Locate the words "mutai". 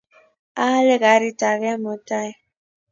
1.83-2.29